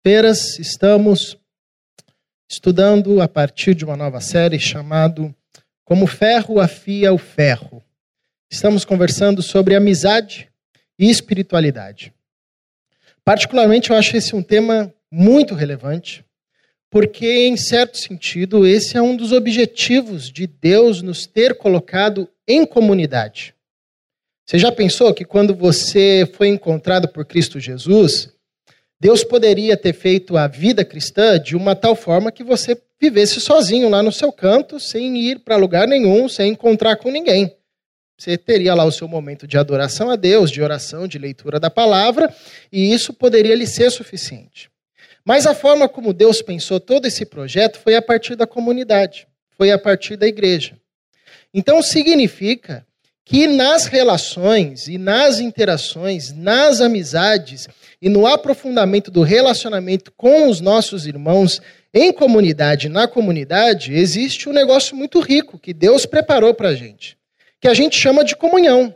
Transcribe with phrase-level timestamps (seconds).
[0.00, 1.36] quartas-feiras estamos
[2.48, 5.34] estudando a partir de uma nova série chamado
[5.84, 7.82] Como Ferro Afia o Ferro.
[8.50, 10.48] Estamos conversando sobre amizade
[10.98, 12.14] e espiritualidade.
[13.22, 16.24] Particularmente, eu acho esse um tema muito relevante,
[16.88, 22.64] porque, em certo sentido, esse é um dos objetivos de Deus nos ter colocado em
[22.64, 23.54] comunidade.
[24.46, 28.32] Você já pensou que quando você foi encontrado por Cristo Jesus,
[29.00, 33.88] Deus poderia ter feito a vida cristã de uma tal forma que você vivesse sozinho
[33.88, 37.56] lá no seu canto, sem ir para lugar nenhum, sem encontrar com ninguém.
[38.18, 41.70] Você teria lá o seu momento de adoração a Deus, de oração, de leitura da
[41.70, 42.34] palavra,
[42.70, 44.70] e isso poderia lhe ser suficiente.
[45.24, 49.26] Mas a forma como Deus pensou todo esse projeto foi a partir da comunidade,
[49.56, 50.76] foi a partir da igreja.
[51.54, 52.86] Então significa
[53.24, 57.68] que nas relações e nas interações, nas amizades
[58.00, 61.60] e no aprofundamento do relacionamento com os nossos irmãos
[61.92, 67.16] em comunidade, na comunidade, existe um negócio muito rico que Deus preparou para a gente,
[67.60, 68.94] que a gente chama de comunhão,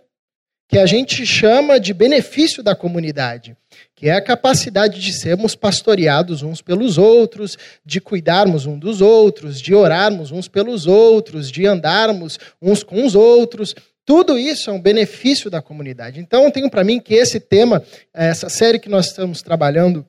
[0.68, 3.56] que a gente chama de benefício da comunidade,
[3.94, 9.60] que é a capacidade de sermos pastoreados uns pelos outros, de cuidarmos uns dos outros,
[9.60, 13.74] de orarmos uns pelos outros, de andarmos uns com os outros.
[14.04, 16.20] Tudo isso é um benefício da comunidade.
[16.20, 20.06] Então, tenho para mim que esse tema, essa série que nós estamos trabalhando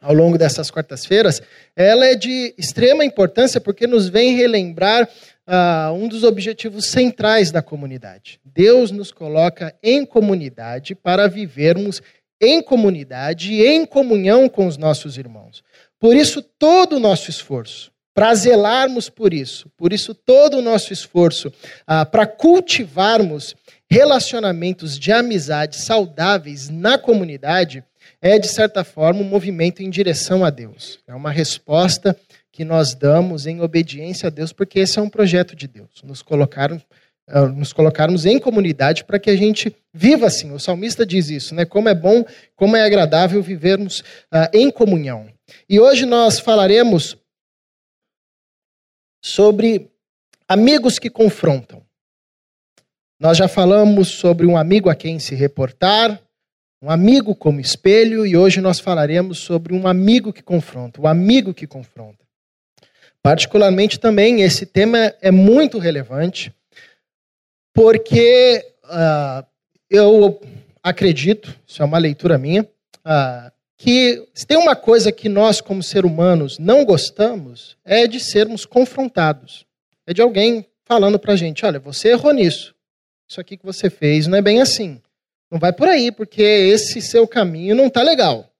[0.00, 1.42] ao longo dessas quartas-feiras,
[1.74, 5.08] ela é de extrema importância porque nos vem relembrar
[5.48, 8.40] uh, um dos objetivos centrais da comunidade.
[8.44, 12.02] Deus nos coloca em comunidade para vivermos
[12.40, 15.62] em comunidade e em comunhão com os nossos irmãos.
[15.98, 20.92] Por isso, todo o nosso esforço, para zelarmos por isso, por isso todo o nosso
[20.92, 21.52] esforço
[21.86, 23.54] ah, para cultivarmos
[23.88, 27.84] relacionamentos de amizade saudáveis na comunidade
[28.20, 30.98] é, de certa forma, um movimento em direção a Deus.
[31.06, 32.18] É uma resposta
[32.50, 36.02] que nós damos em obediência a Deus, porque esse é um projeto de Deus.
[36.02, 36.82] Nos colocaram
[37.28, 40.50] ah, nos colocarmos em comunidade para que a gente viva assim.
[40.50, 41.64] O salmista diz isso, né?
[41.64, 42.24] Como é bom,
[42.56, 45.28] como é agradável vivermos uh, em comunhão.
[45.68, 47.16] E hoje nós falaremos
[49.20, 49.90] sobre
[50.46, 51.82] amigos que confrontam.
[53.20, 56.20] Nós já falamos sobre um amigo a quem se reportar,
[56.80, 61.06] um amigo como espelho, e hoje nós falaremos sobre um amigo que confronta, o um
[61.08, 62.24] amigo que confronta.
[63.20, 66.54] Particularmente também, esse tema é muito relevante,
[67.74, 69.44] porque uh,
[69.90, 70.40] eu
[70.82, 75.82] acredito, isso é uma leitura minha, uh, que se tem uma coisa que nós, como
[75.84, 79.64] seres humanos, não gostamos, é de sermos confrontados.
[80.04, 82.74] É de alguém falando para a gente: olha, você errou nisso.
[83.28, 85.00] Isso aqui que você fez não é bem assim.
[85.50, 88.50] Não vai por aí, porque esse seu caminho não está legal.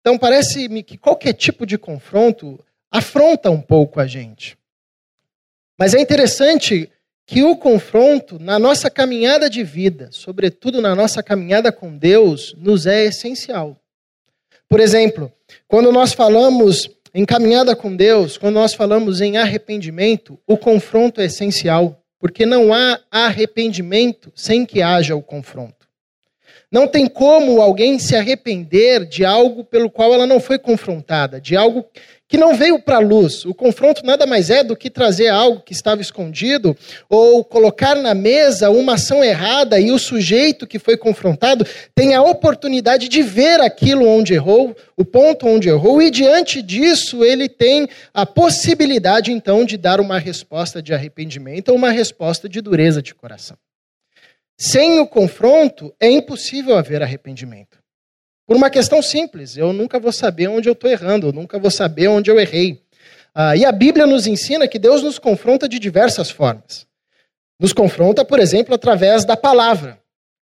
[0.00, 2.58] Então, parece-me que qualquer tipo de confronto
[2.90, 4.56] afronta um pouco a gente.
[5.78, 6.90] Mas é interessante
[7.26, 12.86] que o confronto na nossa caminhada de vida, sobretudo na nossa caminhada com Deus, nos
[12.86, 13.80] é essencial.
[14.70, 15.32] Por exemplo,
[15.66, 21.24] quando nós falamos em caminhada com Deus, quando nós falamos em arrependimento, o confronto é
[21.24, 25.88] essencial, porque não há arrependimento sem que haja o confronto.
[26.70, 31.56] Não tem como alguém se arrepender de algo pelo qual ela não foi confrontada, de
[31.56, 31.84] algo
[32.30, 33.44] que não veio para a luz.
[33.44, 36.76] O confronto nada mais é do que trazer algo que estava escondido
[37.08, 42.22] ou colocar na mesa uma ação errada e o sujeito que foi confrontado tem a
[42.22, 47.88] oportunidade de ver aquilo onde errou, o ponto onde errou, e diante disso ele tem
[48.14, 53.12] a possibilidade então de dar uma resposta de arrependimento ou uma resposta de dureza de
[53.12, 53.56] coração.
[54.56, 57.79] Sem o confronto é impossível haver arrependimento.
[58.50, 61.70] Por uma questão simples, eu nunca vou saber onde eu estou errando, eu nunca vou
[61.70, 62.82] saber onde eu errei.
[63.32, 66.84] Ah, e a Bíblia nos ensina que Deus nos confronta de diversas formas.
[67.60, 70.00] Nos confronta, por exemplo, através da palavra.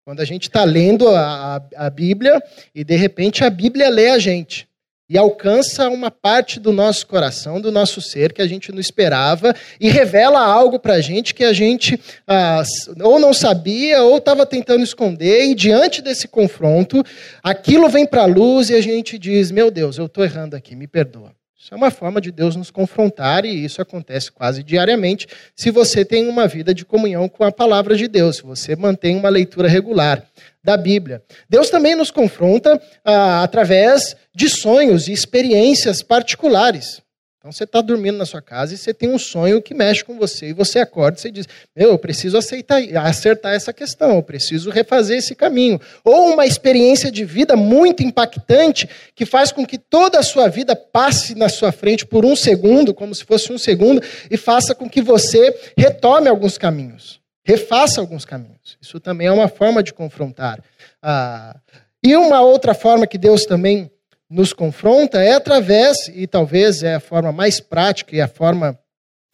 [0.03, 2.43] Quando a gente está lendo a, a, a Bíblia
[2.75, 4.67] e de repente a Bíblia lê a gente
[5.13, 9.53] e alcança uma parte do nosso coração, do nosso ser que a gente não esperava
[9.79, 12.63] e revela algo para a gente que a gente ah,
[12.99, 17.03] ou não sabia ou estava tentando esconder e diante desse confronto
[17.43, 20.75] aquilo vem para a luz e a gente diz meu Deus eu estou errando aqui
[20.75, 21.31] me perdoa
[21.63, 25.25] isso é uma forma de Deus nos confrontar e isso acontece quase diariamente
[25.55, 29.15] se você tem uma vida de comunhão com a palavra de Deus, se você mantém
[29.15, 30.21] uma leitura regular
[30.61, 31.23] da Bíblia.
[31.47, 37.01] Deus também nos confronta ah, através de sonhos e experiências particulares.
[37.43, 40.17] Então você está dormindo na sua casa e você tem um sonho que mexe com
[40.17, 40.47] você.
[40.47, 41.45] E você acorda e você diz:
[41.75, 45.77] Meu, eu preciso aceitar, acertar essa questão, eu preciso refazer esse caminho.
[46.05, 50.73] Ou uma experiência de vida muito impactante que faz com que toda a sua vida
[50.73, 54.01] passe na sua frente por um segundo, como se fosse um segundo,
[54.31, 58.77] e faça com que você retome alguns caminhos, refaça alguns caminhos.
[58.81, 60.63] Isso também é uma forma de confrontar.
[61.01, 61.57] Ah,
[62.01, 63.91] e uma outra forma que Deus também
[64.33, 68.77] nos confronta é através, e talvez é a forma mais prática e a forma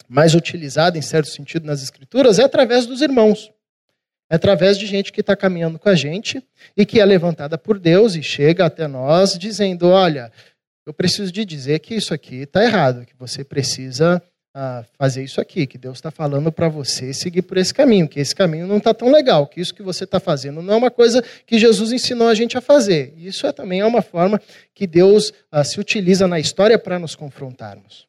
[0.06, 3.50] mais utilizada em certo sentido nas Escrituras, é através dos irmãos.
[4.28, 6.44] É através de gente que está caminhando com a gente
[6.76, 10.30] e que é levantada por Deus e chega até nós dizendo: Olha,
[10.86, 15.40] eu preciso de dizer que isso aqui está errado, que você precisa a fazer isso
[15.40, 18.78] aqui, que Deus está falando para você seguir por esse caminho, que esse caminho não
[18.78, 21.92] está tão legal, que isso que você está fazendo não é uma coisa que Jesus
[21.92, 23.14] ensinou a gente a fazer.
[23.16, 24.40] Isso é, também é uma forma
[24.74, 28.08] que Deus ah, se utiliza na história para nos confrontarmos.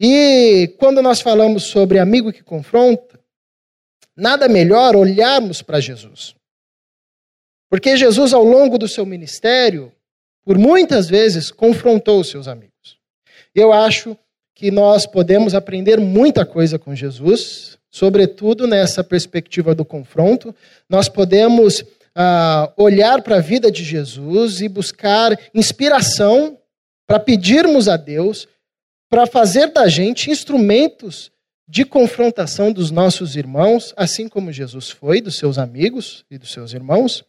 [0.00, 3.18] E quando nós falamos sobre amigo que confronta,
[4.16, 6.34] nada melhor olharmos para Jesus.
[7.70, 9.92] Porque Jesus, ao longo do seu ministério,
[10.44, 12.98] por muitas vezes confrontou os seus amigos.
[13.54, 14.16] Eu acho
[14.58, 20.52] que nós podemos aprender muita coisa com Jesus, sobretudo nessa perspectiva do confronto.
[20.90, 26.58] Nós podemos ah, olhar para a vida de Jesus e buscar inspiração
[27.06, 28.48] para pedirmos a Deus
[29.08, 31.30] para fazer da gente instrumentos
[31.68, 36.72] de confrontação dos nossos irmãos, assim como Jesus foi, dos seus amigos e dos seus
[36.72, 37.24] irmãos,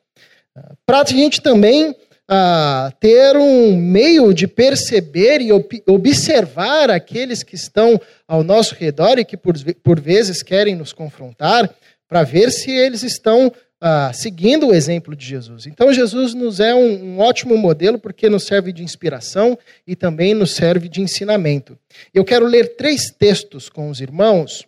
[0.55, 1.95] ah, para a gente também
[2.31, 5.49] a ter um meio de perceber e
[5.87, 11.73] observar aqueles que estão ao nosso redor e que por, por vezes querem nos confrontar,
[12.07, 15.65] para ver se eles estão ah, seguindo o exemplo de Jesus.
[15.65, 20.35] Então, Jesus nos é um, um, ótimo modelo porque nos serve de inspiração e também
[20.35, 21.79] nos serve de ensinamento.
[22.13, 24.67] Eu quero ler três textos com os irmãos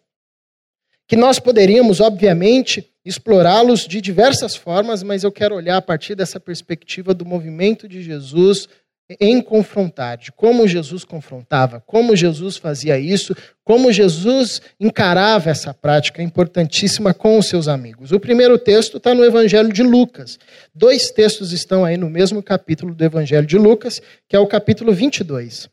[1.11, 6.39] que nós poderíamos, obviamente, explorá-los de diversas formas, mas eu quero olhar a partir dessa
[6.39, 8.69] perspectiva do movimento de Jesus
[9.19, 16.23] em confrontar, de como Jesus confrontava, como Jesus fazia isso, como Jesus encarava essa prática
[16.23, 18.13] importantíssima com os seus amigos.
[18.13, 20.39] O primeiro texto está no Evangelho de Lucas.
[20.73, 24.93] Dois textos estão aí no mesmo capítulo do Evangelho de Lucas, que é o capítulo
[24.93, 25.67] 22.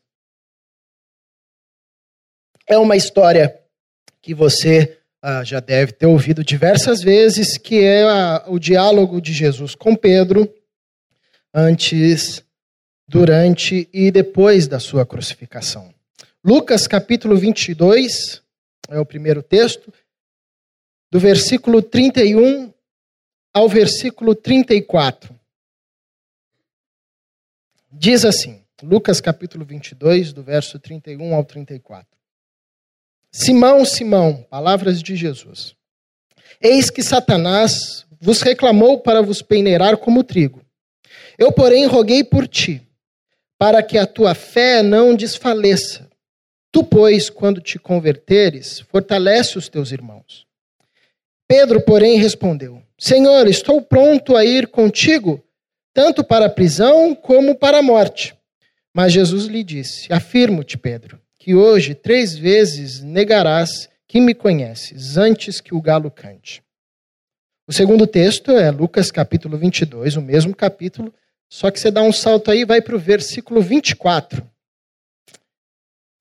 [2.67, 3.57] É uma história
[4.21, 9.33] que você ah, já deve ter ouvido diversas vezes, que é a, o diálogo de
[9.33, 10.53] Jesus com Pedro
[11.53, 12.43] antes,
[13.07, 15.93] durante e depois da sua crucificação.
[16.43, 18.41] Lucas capítulo 22
[18.89, 19.93] é o primeiro texto,
[21.11, 22.71] do versículo 31
[23.53, 25.37] ao versículo 34.
[27.91, 32.18] Diz assim, Lucas capítulo 22, do verso 31 ao 34.
[33.31, 35.75] Simão, Simão, palavras de Jesus.
[36.59, 40.65] Eis que Satanás vos reclamou para vos peneirar como trigo.
[41.37, 42.81] Eu, porém, roguei por ti,
[43.57, 46.09] para que a tua fé não desfaleça.
[46.71, 50.47] Tu, pois, quando te converteres, fortalece os teus irmãos.
[51.47, 55.43] Pedro, porém, respondeu: Senhor, estou pronto a ir contigo,
[55.93, 58.35] tanto para a prisão como para a morte.
[58.93, 65.61] Mas Jesus lhe disse: Afirmo-te, Pedro que hoje três vezes negarás que me conheces, antes
[65.61, 66.61] que o galo cante.
[67.65, 71.13] O segundo texto é Lucas capítulo 22, o mesmo capítulo,
[71.49, 74.47] só que você dá um salto aí e vai para o versículo 24.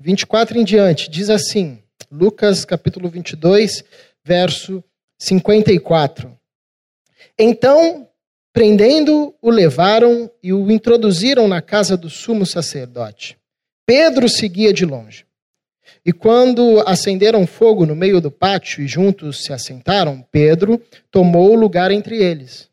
[0.01, 3.83] 24 em diante, diz assim, Lucas capítulo 22,
[4.25, 4.85] verso
[5.19, 6.39] 54.
[7.37, 8.09] Então,
[8.53, 13.37] prendendo, o levaram e o introduziram na casa do sumo sacerdote.
[13.89, 15.25] Pedro seguia de longe.
[16.05, 20.79] E quando acenderam fogo no meio do pátio e juntos se assentaram, Pedro
[21.11, 22.69] tomou lugar entre eles.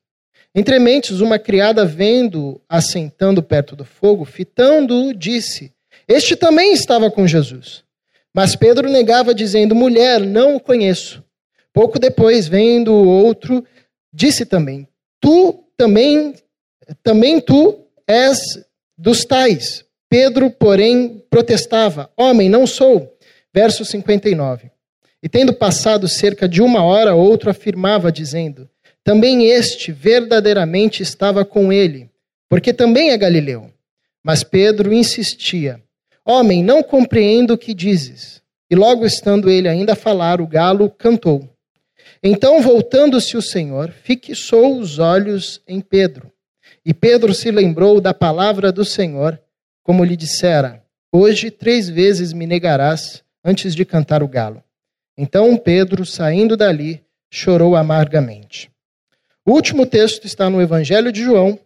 [0.53, 5.71] Entre mentes, uma criada vendo assentando perto do fogo, fitando-o, disse:
[6.05, 7.85] Este também estava com Jesus.
[8.33, 11.23] Mas Pedro negava, dizendo: Mulher, não o conheço.
[11.71, 13.63] Pouco depois, vendo o outro,
[14.13, 14.85] disse também:
[15.21, 16.33] Tu também,
[17.01, 18.37] também tu és
[18.97, 19.84] dos tais.
[20.09, 23.11] Pedro, porém, protestava: Homem, não sou.
[23.53, 24.69] Verso 59.
[25.23, 28.69] E tendo passado cerca de uma hora, outro afirmava, dizendo:
[29.03, 32.09] Também este verdadeiramente estava com ele,
[32.49, 33.71] porque também é galileu.
[34.23, 35.81] Mas Pedro insistia:
[36.25, 38.41] Homem, não compreendo o que dizes.
[38.69, 41.47] E logo estando ele ainda a falar, o galo cantou.
[42.23, 46.31] Então, voltando-se o Senhor, fixou os olhos em Pedro.
[46.83, 49.39] E Pedro se lembrou da palavra do Senhor
[49.85, 54.63] como lhe dissera: Hoje três vezes me negarás antes de cantar o galo.
[55.15, 58.69] Então Pedro, saindo dali, chorou amargamente.
[59.45, 61.59] O último texto está no Evangelho de João,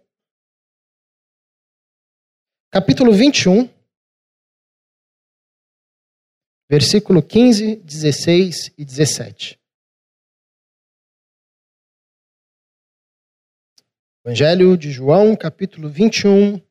[2.70, 3.70] capítulo 21,
[6.70, 9.58] versículo 15, 16 e 17.
[14.26, 16.62] Evangelho de João, capítulo 21,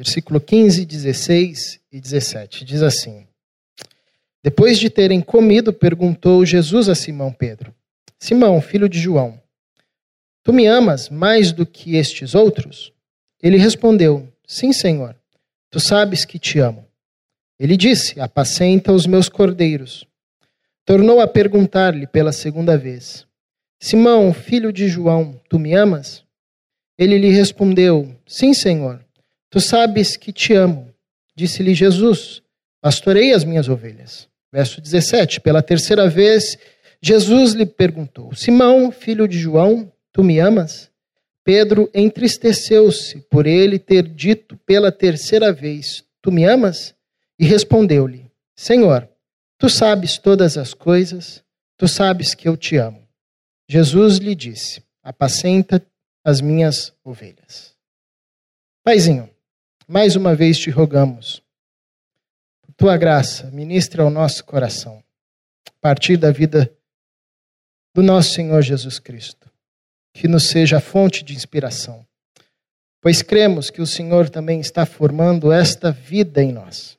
[0.00, 2.64] versículo 15, 16 e 17.
[2.64, 3.26] Diz assim:
[4.42, 7.74] Depois de terem comido, perguntou Jesus a Simão Pedro:
[8.18, 9.38] Simão, filho de João,
[10.42, 12.94] tu me amas mais do que estes outros?
[13.42, 15.14] Ele respondeu: Sim, Senhor,
[15.70, 16.86] tu sabes que te amo.
[17.58, 20.06] Ele disse: Apacenta os meus cordeiros.
[20.86, 23.26] Tornou a perguntar-lhe pela segunda vez:
[23.78, 26.24] Simão, filho de João, tu me amas?
[26.98, 29.04] Ele lhe respondeu: Sim, Senhor,
[29.50, 30.94] tu sabes que te amo.
[31.34, 32.42] Disse-lhe Jesus:
[32.80, 34.28] Pastorei as minhas ovelhas.
[34.52, 36.56] Verso 17: Pela terceira vez,
[37.02, 40.90] Jesus lhe perguntou: Simão, filho de João, tu me amas?
[41.44, 46.94] Pedro entristeceu-se por ele ter dito pela terceira vez: Tu me amas?
[47.38, 49.08] E respondeu-lhe: Senhor,
[49.58, 51.42] tu sabes todas as coisas,
[51.76, 53.02] tu sabes que eu te amo.
[53.68, 55.84] Jesus lhe disse: Apacenta
[56.24, 57.74] as minhas ovelhas.
[58.84, 59.30] Paizinho,
[59.90, 61.42] mais uma vez te rogamos,
[62.62, 65.02] por tua graça, ministra ao nosso coração,
[65.66, 66.72] a partir da vida
[67.92, 69.50] do nosso Senhor Jesus Cristo,
[70.14, 72.06] que nos seja a fonte de inspiração,
[73.00, 76.96] pois cremos que o Senhor também está formando esta vida em nós.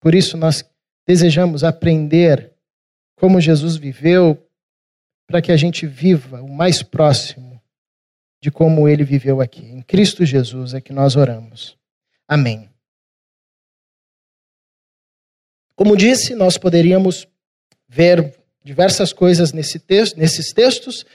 [0.00, 0.64] Por isso, nós
[1.08, 2.52] desejamos aprender
[3.16, 4.40] como Jesus viveu,
[5.26, 7.60] para que a gente viva o mais próximo
[8.40, 9.66] de como ele viveu aqui.
[9.66, 11.77] Em Cristo Jesus é que nós oramos.
[12.28, 12.68] Amém.
[15.74, 17.26] Como disse, nós poderíamos
[17.88, 21.06] ver diversas coisas nesse texto, nesses textos,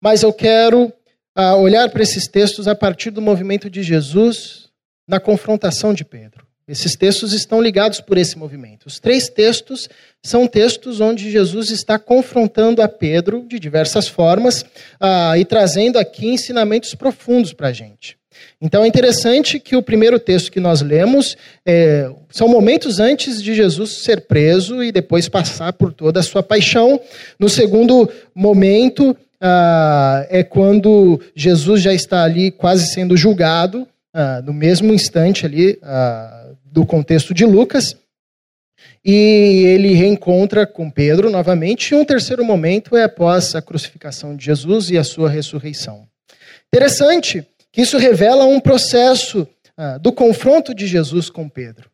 [0.00, 0.92] mas eu quero
[1.38, 4.68] uh, olhar para esses textos a partir do movimento de Jesus
[5.06, 6.46] na confrontação de Pedro.
[6.66, 8.86] Esses textos estão ligados por esse movimento.
[8.86, 9.88] Os três textos
[10.20, 16.26] são textos onde Jesus está confrontando a Pedro de diversas formas uh, e trazendo aqui
[16.26, 18.18] ensinamentos profundos para a gente.
[18.60, 23.54] Então é interessante que o primeiro texto que nós lemos é, são momentos antes de
[23.54, 27.00] Jesus ser preso e depois passar por toda a sua paixão.
[27.38, 33.82] No segundo momento uh, é quando Jesus já está ali quase sendo julgado,
[34.14, 35.78] uh, no mesmo instante ali
[36.64, 37.96] do contexto de Lucas.
[39.04, 41.92] E ele reencontra com Pedro novamente.
[41.92, 46.08] E um terceiro momento é após a crucificação de Jesus e a sua ressurreição.
[46.74, 51.90] Interessante que isso revela um processo ah, do confronto de Jesus com Pedro.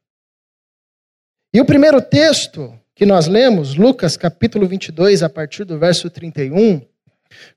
[1.53, 6.83] E o primeiro texto que nós lemos, Lucas capítulo 22, a partir do verso 31,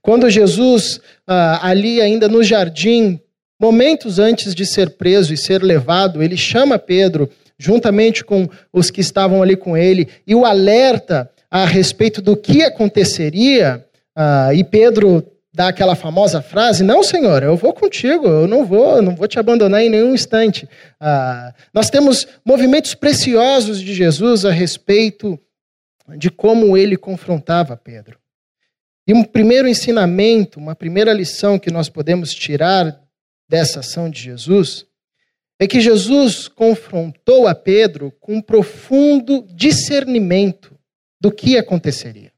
[0.02, 3.22] quando Jesus, ah, ali ainda no jardim,
[3.62, 9.00] Momentos antes de ser preso e ser levado, ele chama Pedro, juntamente com os que
[9.00, 13.86] estavam ali com ele, e o alerta a respeito do que aconteceria.
[14.18, 15.24] Uh, e Pedro
[15.56, 19.40] dá aquela famosa frase: Não, Senhor, eu vou contigo, eu não vou, não vou te
[19.40, 20.66] abandonar em nenhum instante.
[21.02, 25.40] Uh, nós temos movimentos preciosos de Jesus a respeito
[26.18, 28.20] de como ele confrontava Pedro.
[29.08, 33.00] E um primeiro ensinamento, uma primeira lição que nós podemos tirar
[33.48, 34.86] dessa ação de Jesus
[35.60, 40.78] é que Jesus confrontou a Pedro com um profundo discernimento
[41.22, 42.35] do que aconteceria.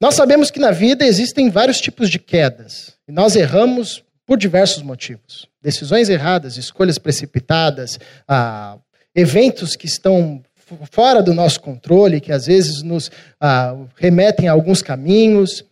[0.00, 4.82] Nós sabemos que na vida existem vários tipos de quedas, e nós erramos por diversos
[4.82, 5.46] motivos.
[5.60, 8.78] Decisões erradas, escolhas precipitadas, ah,
[9.14, 10.42] eventos que estão
[10.90, 15.64] fora do nosso controle, que às vezes nos ah, remetem a alguns caminhos.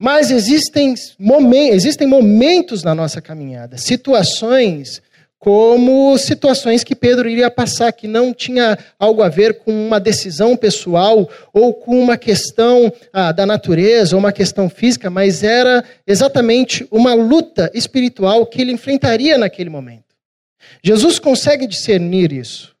[0.00, 5.00] Mas existem momentos, existem momentos na nossa caminhada, situações
[5.44, 10.56] como situações que Pedro iria passar, que não tinha algo a ver com uma decisão
[10.56, 16.88] pessoal ou com uma questão ah, da natureza ou uma questão física, mas era exatamente
[16.90, 20.16] uma luta espiritual que ele enfrentaria naquele momento.
[20.82, 22.74] Jesus consegue discernir isso.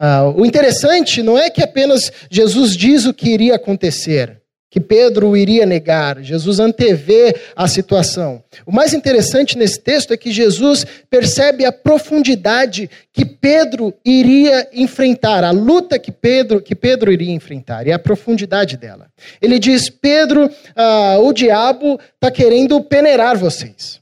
[0.00, 4.37] Ah, o interessante não é que apenas Jesus diz o que iria acontecer
[4.70, 6.22] que Pedro iria negar.
[6.22, 8.42] Jesus antevê a situação.
[8.66, 15.42] O mais interessante nesse texto é que Jesus percebe a profundidade que Pedro iria enfrentar,
[15.42, 19.10] a luta que Pedro, que Pedro iria enfrentar, e a profundidade dela.
[19.40, 24.00] Ele diz: Pedro, ah, o diabo está querendo peneirar vocês.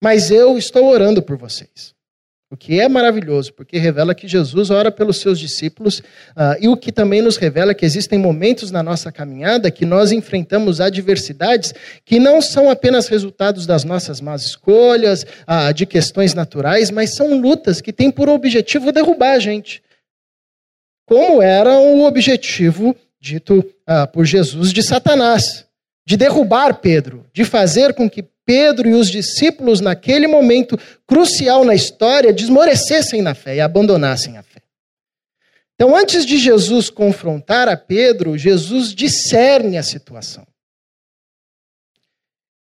[0.00, 1.97] mas eu estou orando por vocês.
[2.50, 6.78] O que é maravilhoso, porque revela que Jesus ora pelos seus discípulos uh, e o
[6.78, 11.74] que também nos revela que existem momentos na nossa caminhada que nós enfrentamos adversidades
[12.06, 17.38] que não são apenas resultados das nossas más escolhas, uh, de questões naturais, mas são
[17.38, 19.82] lutas que têm por objetivo derrubar a gente.
[21.04, 25.67] Como era o objetivo dito uh, por Jesus de Satanás,
[26.08, 31.74] de derrubar Pedro, de fazer com que Pedro e os discípulos, naquele momento crucial na
[31.74, 34.62] história, desmorecessem na fé e abandonassem a fé.
[35.74, 40.46] Então, antes de Jesus confrontar a Pedro, Jesus discerne a situação.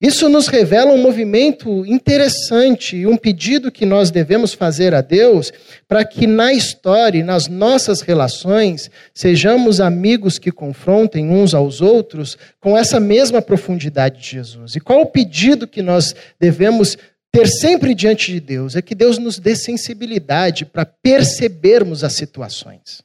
[0.03, 5.53] Isso nos revela um movimento interessante e um pedido que nós devemos fazer a Deus
[5.87, 12.77] para que na história nas nossas relações sejamos amigos que confrontem uns aos outros com
[12.77, 14.75] essa mesma profundidade de Jesus.
[14.75, 16.99] E qual o pedido que nós devemos
[17.31, 18.75] ter sempre diante de Deus?
[18.75, 23.05] É que Deus nos dê sensibilidade para percebermos as situações.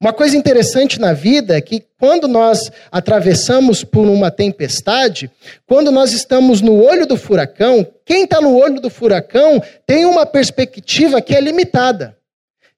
[0.00, 5.30] Uma coisa interessante na vida é que quando nós atravessamos por uma tempestade,
[5.66, 10.26] quando nós estamos no olho do furacão, quem está no olho do furacão tem uma
[10.26, 12.16] perspectiva que é limitada.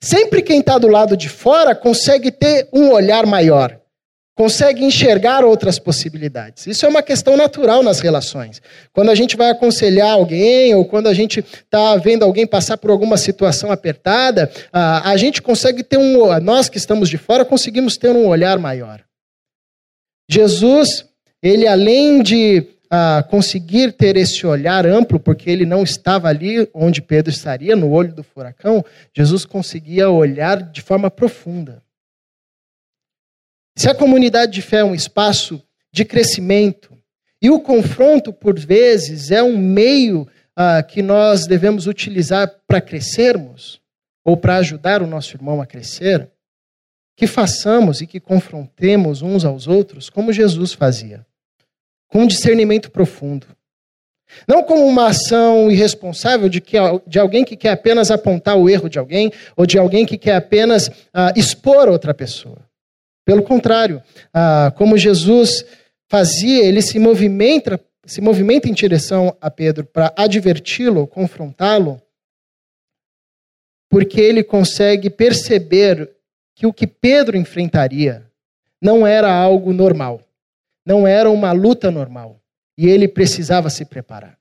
[0.01, 3.79] Sempre quem está do lado de fora consegue ter um olhar maior
[4.39, 6.65] consegue enxergar outras possibilidades.
[6.69, 8.63] Isso é uma questão natural nas relações.
[8.93, 12.89] Quando a gente vai aconselhar alguém ou quando a gente está vendo alguém passar por
[12.89, 16.39] alguma situação apertada, a, gente consegue ter um.
[16.39, 19.03] Nós que estamos de fora conseguimos ter um olhar maior.
[20.31, 21.05] Jesus,
[21.43, 22.65] ele além de
[23.29, 28.15] conseguir ter esse olhar amplo, porque ele não estava ali onde Pedro estaria, no olho
[28.15, 31.83] do furacão, Jesus conseguia olhar de forma profunda.
[33.79, 36.99] Se a comunidade de fé é um espaço de crescimento
[37.41, 43.81] e o confronto, por vezes, é um meio ah, que nós devemos utilizar para crescermos
[44.25, 46.29] ou para ajudar o nosso irmão a crescer,
[47.17, 51.25] que façamos e que confrontemos uns aos outros como Jesus fazia,
[52.09, 53.47] com um discernimento profundo.
[54.49, 58.91] Não como uma ação irresponsável de, que, de alguém que quer apenas apontar o erro
[58.91, 62.68] de alguém ou de alguém que quer apenas ah, expor outra pessoa.
[63.29, 65.63] Pelo contrário, ah, como Jesus
[66.09, 72.01] fazia, ele se movimenta, se movimenta em direção a Pedro para adverti-lo, confrontá-lo,
[73.91, 76.11] porque ele consegue perceber
[76.55, 78.25] que o que Pedro enfrentaria
[78.81, 80.23] não era algo normal,
[80.83, 82.41] não era uma luta normal,
[82.79, 84.39] e ele precisava se preparar.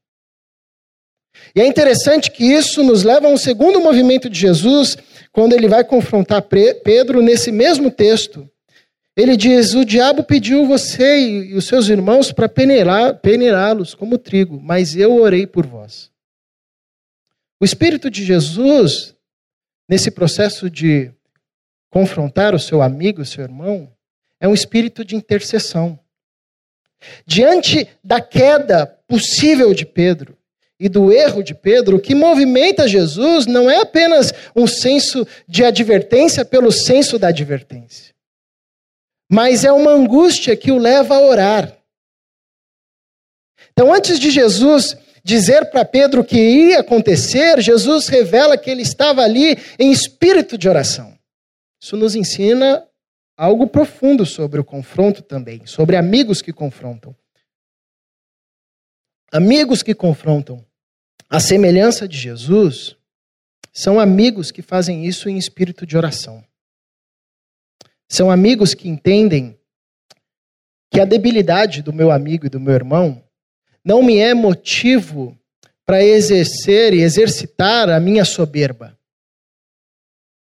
[1.53, 4.97] E é interessante que isso nos leva a um segundo movimento de Jesus,
[5.33, 8.49] quando ele vai confrontar Pedro nesse mesmo texto,
[9.17, 14.95] ele diz: O diabo pediu você e os seus irmãos para peneirá-los como trigo, mas
[14.95, 16.11] eu orei por vós.
[17.59, 19.15] O Espírito de Jesus,
[19.89, 21.11] nesse processo de
[21.89, 23.91] confrontar o seu amigo, o seu irmão,
[24.39, 25.99] é um espírito de intercessão.
[27.25, 30.37] Diante da queda possível de Pedro
[30.79, 35.63] e do erro de Pedro, o que movimenta Jesus não é apenas um senso de
[35.63, 38.06] advertência pelo senso da advertência
[39.29, 41.77] mas é uma angústia que o leva a orar.
[43.71, 48.81] Então, antes de Jesus dizer para Pedro o que ia acontecer, Jesus revela que ele
[48.81, 51.17] estava ali em espírito de oração.
[51.81, 52.87] Isso nos ensina
[53.35, 57.15] algo profundo sobre o confronto também, sobre amigos que confrontam.
[59.31, 60.65] Amigos que confrontam
[61.29, 62.95] a semelhança de Jesus
[63.73, 66.43] são amigos que fazem isso em espírito de oração.
[68.07, 69.57] São amigos que entendem
[70.91, 73.21] que a debilidade do meu amigo e do meu irmão
[73.83, 75.37] não me é motivo
[75.85, 78.97] para exercer e exercitar a minha soberba.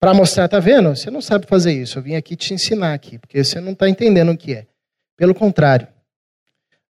[0.00, 0.90] Para mostrar, tá vendo?
[0.90, 1.98] Você não sabe fazer isso.
[1.98, 4.66] Eu vim aqui te ensinar aqui, porque você não está entendendo o que é.
[5.16, 5.86] Pelo contrário,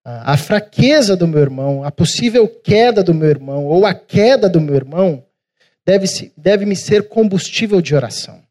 [0.05, 4.61] a fraqueza do meu irmão, a possível queda do meu irmão ou a queda do
[4.61, 5.25] meu irmão
[5.85, 8.43] deve, deve me ser combustível de oração.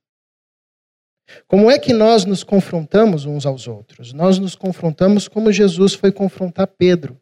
[1.48, 4.14] Como é que nós nos confrontamos uns aos outros?
[4.14, 7.20] Nós nos confrontamos como Jesus foi confrontar Pedro,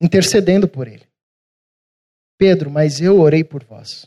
[0.00, 1.06] intercedendo por ele.
[2.38, 4.06] Pedro, mas eu orei por vós.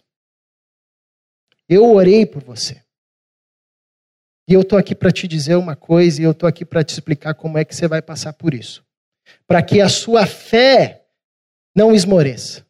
[1.69, 2.81] Eu orei por você.
[4.47, 6.93] E eu estou aqui para te dizer uma coisa e eu estou aqui para te
[6.93, 8.85] explicar como é que você vai passar por isso.
[9.45, 11.05] Para que a sua fé
[11.75, 12.65] não esmoreça.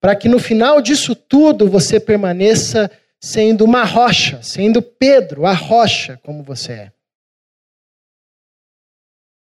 [0.00, 6.18] Para que no final disso tudo você permaneça sendo uma rocha, sendo Pedro, a rocha,
[6.22, 6.92] como você é.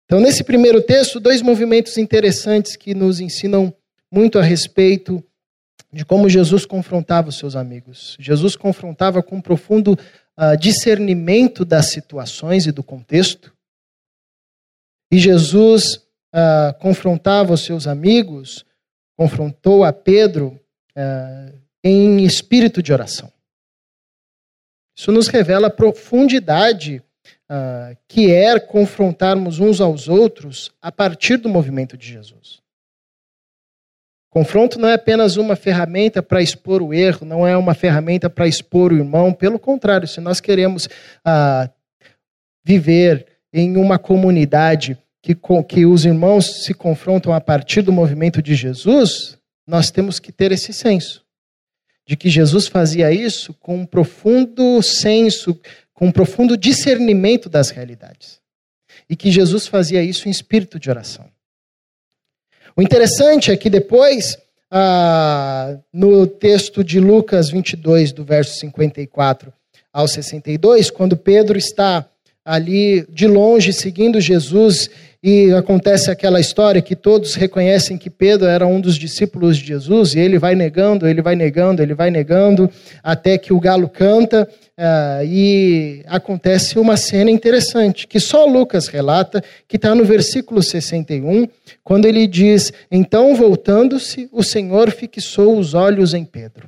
[0.05, 3.73] Então, nesse primeiro texto, dois movimentos interessantes que nos ensinam
[4.11, 5.23] muito a respeito
[5.91, 8.17] de como Jesus confrontava os seus amigos.
[8.19, 9.97] Jesus confrontava com um profundo
[10.37, 13.53] uh, discernimento das situações e do contexto.
[15.11, 18.65] E Jesus uh, confrontava os seus amigos,
[19.17, 20.59] confrontou a Pedro
[20.95, 23.31] uh, em espírito de oração.
[25.01, 27.01] Isso nos revela a profundidade
[27.49, 32.61] uh, que é confrontarmos uns aos outros a partir do movimento de Jesus.
[34.29, 38.47] Confronto não é apenas uma ferramenta para expor o erro, não é uma ferramenta para
[38.47, 39.33] expor o irmão.
[39.33, 41.67] Pelo contrário, se nós queremos uh,
[42.63, 45.35] viver em uma comunidade que,
[45.67, 49.35] que os irmãos se confrontam a partir do movimento de Jesus,
[49.65, 51.25] nós temos que ter esse senso
[52.11, 55.57] de que Jesus fazia isso com um profundo senso,
[55.93, 58.41] com um profundo discernimento das realidades.
[59.09, 61.25] E que Jesus fazia isso em espírito de oração.
[62.75, 64.37] O interessante é que depois,
[64.69, 69.53] ah, no texto de Lucas 22, do verso 54
[69.93, 72.05] ao 62, quando Pedro está
[72.43, 74.89] ali de longe seguindo Jesus
[75.23, 80.15] e acontece aquela história que todos reconhecem que Pedro era um dos discípulos de Jesus,
[80.15, 82.67] e ele vai negando, ele vai negando, ele vai negando,
[83.03, 89.43] até que o galo canta, uh, e acontece uma cena interessante, que só Lucas relata,
[89.67, 91.47] que está no versículo 61,
[91.83, 96.67] quando ele diz: Então, voltando-se, o Senhor fixou os olhos em Pedro.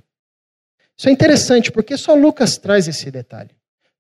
[0.96, 3.50] Isso é interessante, porque só Lucas traz esse detalhe.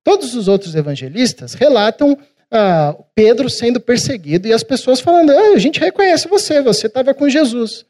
[0.03, 2.17] Todos os outros evangelistas relatam
[2.53, 7.13] ah, Pedro sendo perseguido e as pessoas falando: ah, a gente reconhece você, você estava
[7.13, 7.83] com Jesus.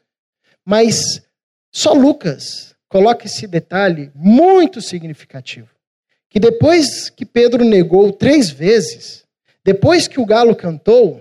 [0.64, 1.22] Mas
[1.70, 5.68] só Lucas coloca esse detalhe muito significativo:
[6.30, 9.24] que depois que Pedro negou três vezes,
[9.62, 11.20] depois que o galo cantou,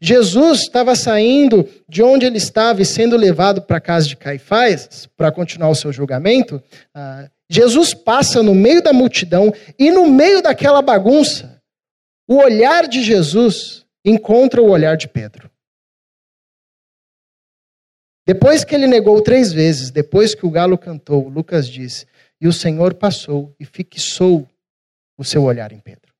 [0.00, 5.06] Jesus estava saindo de onde ele estava e sendo levado para a casa de Caifás
[5.14, 6.62] para continuar o seu julgamento.
[6.94, 11.57] Ah, Jesus passa no meio da multidão e no meio daquela bagunça,
[12.28, 15.50] o olhar de Jesus encontra o olhar de Pedro.
[18.26, 22.06] Depois que ele negou três vezes, depois que o galo cantou, Lucas diz:
[22.38, 24.46] E o Senhor passou e fixou
[25.16, 26.12] o seu olhar em Pedro.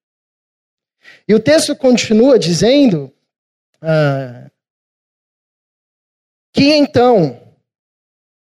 [1.29, 3.13] E o texto continua dizendo
[3.83, 4.51] ah,
[6.53, 7.55] que então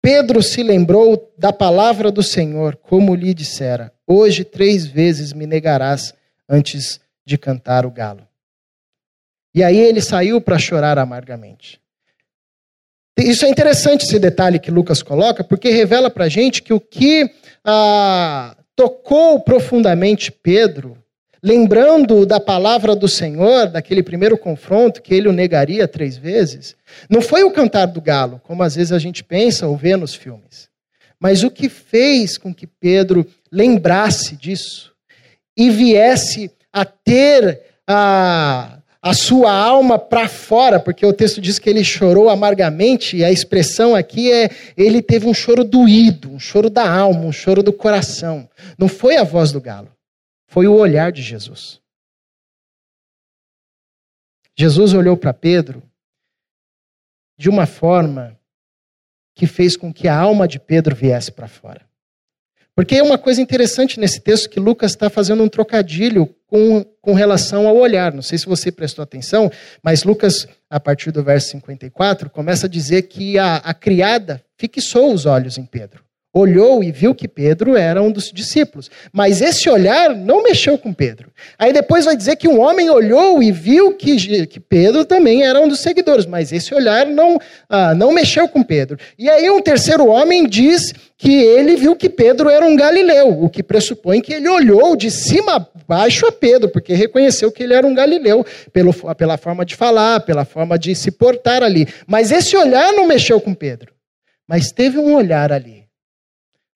[0.02, 6.16] Pedro se lembrou da palavra do Senhor, como lhe dissera: Hoje três vezes me negarás
[6.50, 8.28] antes de cantar o galo.
[9.56, 11.80] E aí ele saiu para chorar amargamente.
[13.18, 16.80] Isso é interessante esse detalhe que Lucas coloca, porque revela para a gente que o
[16.80, 17.30] que
[17.64, 20.98] ah, tocou profundamente Pedro,
[21.42, 26.76] lembrando da palavra do Senhor, daquele primeiro confronto, que ele o negaria três vezes,
[27.08, 30.16] não foi o cantar do galo, como às vezes a gente pensa ou vê nos
[30.16, 30.68] filmes,
[31.20, 34.92] mas o que fez com que Pedro lembrasse disso
[35.56, 41.70] e viesse a ter a, a sua alma para fora, porque o texto diz que
[41.70, 46.70] ele chorou amargamente, e a expressão aqui é ele teve um choro doído, um choro
[46.70, 48.50] da alma, um choro do coração.
[48.78, 49.96] Não foi a voz do galo,
[50.48, 51.80] foi o olhar de Jesus.
[54.56, 55.84] Jesus olhou para Pedro
[57.38, 58.40] de uma forma
[59.36, 61.82] que fez com que a alma de Pedro viesse para fora.
[62.76, 67.14] Porque é uma coisa interessante nesse texto que Lucas está fazendo um trocadilho com, com
[67.16, 68.14] relação ao olhar.
[68.14, 72.70] Não sei se você prestou atenção, mas Lucas, a partir do verso 54, começa a
[72.70, 77.78] dizer que a, a criada fixou os olhos em Pedro olhou e viu que Pedro
[77.78, 78.90] era um dos discípulos.
[79.12, 81.32] Mas esse olhar não mexeu com Pedro.
[81.60, 85.62] Aí depois vai dizer que um homem olhou e viu que, que Pedro também era
[85.62, 87.38] um dos seguidores, mas esse olhar não,
[87.70, 88.98] ah, não mexeu com Pedro.
[89.18, 93.50] E aí um terceiro homem diz que ele viu que Pedro era um galileu, o
[93.50, 97.74] que pressupõe que ele olhou de cima a baixo a Pedro, porque reconheceu que ele
[97.74, 101.88] era um galileu, pelo, pela forma de falar, pela forma de se portar ali.
[102.08, 103.94] Mas esse olhar não mexeu com Pedro.
[104.48, 105.83] Mas teve um olhar ali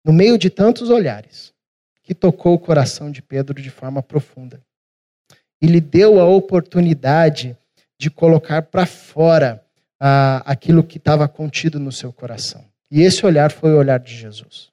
[0.08, 1.54] no meio de tantos olhares,
[2.02, 4.62] que tocou o coração de Pedro de forma profunda.
[5.62, 7.58] E lhe deu a oportunidade
[8.00, 9.62] de colocar para fora
[10.00, 12.64] ah, aquilo que estava contido no seu coração.
[12.90, 14.70] E esse olhar foi o olhar de Jesus.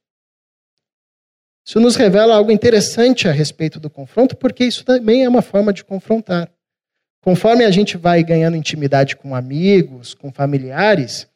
[1.66, 5.72] Isso nos revela algo interessante a respeito do confronto, porque isso também é uma forma
[5.72, 6.48] de confrontar.
[7.20, 11.26] Conforme a gente vai ganhando intimidade com amigos, com familiares,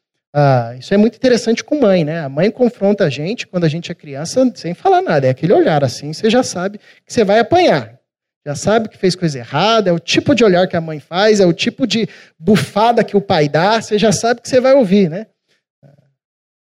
[0.40, 2.20] ah, isso é muito interessante com mãe, né?
[2.20, 5.26] A mãe confronta a gente quando a gente é criança sem falar nada.
[5.26, 7.98] É aquele olhar assim, você já sabe que você vai apanhar.
[8.46, 11.40] Já sabe que fez coisa errada, é o tipo de olhar que a mãe faz,
[11.40, 14.74] é o tipo de bufada que o pai dá, você já sabe que você vai
[14.74, 15.26] ouvir, né?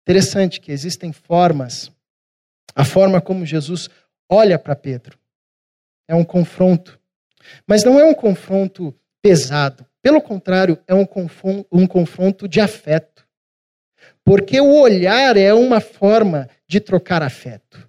[0.02, 1.88] Interessante que existem formas,
[2.74, 3.88] a forma como Jesus
[4.28, 5.16] olha para Pedro
[6.08, 6.98] é um confronto,
[7.64, 9.86] mas não é um confronto pesado.
[10.02, 13.11] Pelo contrário, é um confronto, um confronto de afeto.
[14.24, 17.88] Porque o olhar é uma forma de trocar afeto.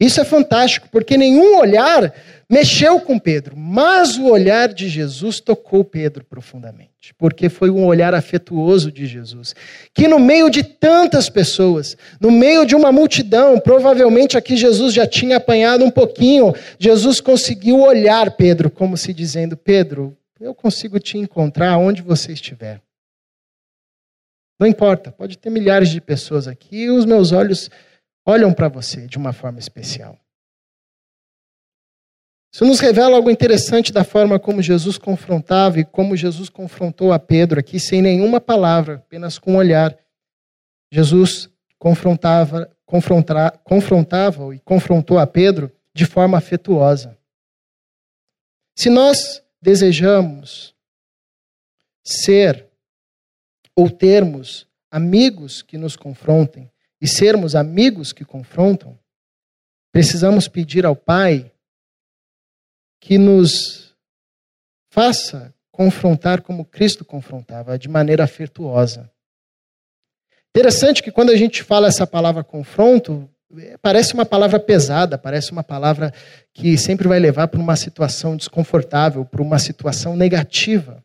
[0.00, 2.14] Isso é fantástico, porque nenhum olhar
[2.48, 8.14] mexeu com Pedro, mas o olhar de Jesus tocou Pedro profundamente, porque foi um olhar
[8.14, 9.54] afetuoso de Jesus,
[9.94, 15.06] que no meio de tantas pessoas, no meio de uma multidão, provavelmente aqui Jesus já
[15.06, 21.18] tinha apanhado um pouquinho, Jesus conseguiu olhar Pedro, como se dizendo: Pedro, eu consigo te
[21.18, 22.80] encontrar onde você estiver.
[24.60, 27.70] Não importa, pode ter milhares de pessoas aqui, os meus olhos
[28.26, 30.18] olham para você de uma forma especial.
[32.52, 37.18] Isso nos revela algo interessante da forma como Jesus confrontava e como Jesus confrontou a
[37.18, 39.96] Pedro aqui, sem nenhuma palavra, apenas com um olhar.
[40.92, 47.16] Jesus confrontava, confrontava, confrontava e confrontou a Pedro de forma afetuosa.
[48.76, 50.74] Se nós desejamos
[52.04, 52.69] ser
[53.80, 58.98] ou termos amigos que nos confrontem, e sermos amigos que confrontam,
[59.90, 61.50] precisamos pedir ao Pai
[63.00, 63.96] que nos
[64.90, 69.10] faça confrontar como Cristo confrontava, de maneira afetuosa.
[70.54, 73.30] Interessante que quando a gente fala essa palavra confronto,
[73.80, 76.12] parece uma palavra pesada, parece uma palavra
[76.52, 81.02] que sempre vai levar para uma situação desconfortável, para uma situação negativa.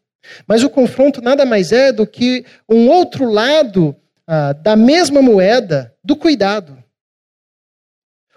[0.48, 3.96] Mas o confronto nada mais é do que um outro lado
[4.28, 6.84] ah, da mesma moeda do cuidado.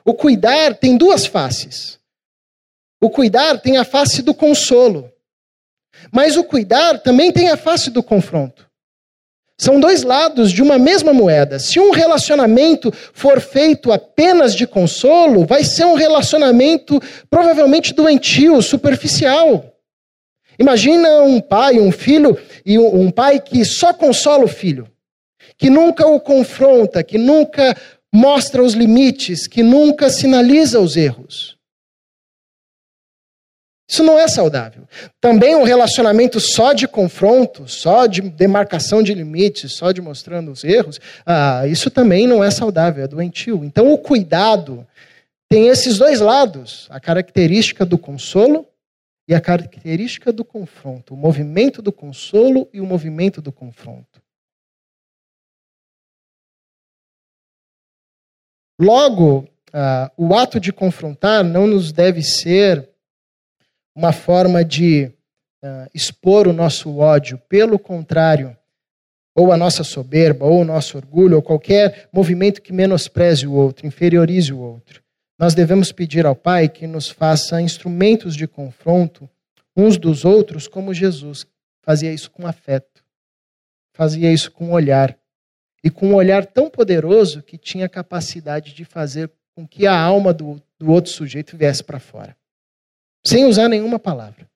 [0.05, 1.99] O cuidar tem duas faces.
[3.01, 5.11] O cuidar tem a face do consolo.
[6.13, 8.69] Mas o cuidar também tem a face do confronto.
[9.61, 11.59] São dois lados de uma mesma moeda.
[11.59, 19.78] Se um relacionamento for feito apenas de consolo, vai ser um relacionamento provavelmente doentio, superficial.
[20.59, 24.89] Imagina um pai, um filho, e um pai que só consola o filho
[25.59, 27.77] que nunca o confronta, que nunca
[28.15, 31.59] mostra os limites, que nunca sinaliza os erros.
[33.91, 34.87] Isso não é saudável.
[35.21, 40.63] Também um relacionamento só de confronto, só de demarcação de limites, só de mostrando os
[40.63, 43.65] erros, ah, isso também não é saudável, é doentio.
[43.65, 44.87] Então o cuidado
[45.49, 48.67] tem esses dois lados: a característica do consolo
[49.29, 54.23] e a característica do confronto, o movimento do consolo e o movimento do confronto.
[58.81, 62.89] Logo, uh, o ato de confrontar não nos deve ser
[63.95, 65.13] uma forma de
[65.63, 67.37] uh, expor o nosso ódio.
[67.49, 68.57] Pelo contrário,
[69.35, 73.87] ou a nossa soberba, ou o nosso orgulho, ou qualquer movimento que menospreze o outro,
[73.87, 75.03] inferiorize o outro.
[75.39, 79.31] Nós devemos pedir ao Pai que nos faça instrumentos de confronto
[79.77, 81.47] uns dos outros, como Jesus
[81.81, 83.05] fazia isso com afeto,
[83.93, 85.17] fazia isso com olhar
[85.85, 90.35] e com um olhar tão poderoso que tinha capacidade de fazer com que a alma
[90.35, 92.37] do, do outro sujeito viesse para fora,
[93.25, 94.51] sem usar nenhuma palavra.